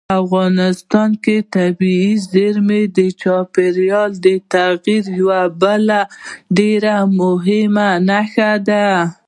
افغانستان 0.19 1.09
کې 1.23 1.37
طبیعي 1.55 2.11
زیرمې 2.31 2.81
د 2.97 2.99
چاپېریال 3.21 4.11
د 4.25 4.27
تغیر 4.53 5.05
یوه 5.19 5.43
بله 5.61 5.99
ډېره 6.57 6.95
مهمه 7.19 7.89
نښه 8.09 8.51
ده. 8.67 8.87